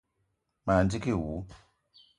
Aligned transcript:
Ma 0.65 0.75
ndigui 0.85 1.13
wou. 1.21 1.37